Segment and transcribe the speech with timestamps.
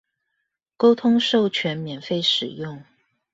[0.79, 2.83] 溝通授權免費使用